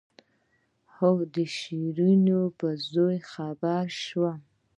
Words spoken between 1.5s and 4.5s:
شيرينو په زوى خبره سوې.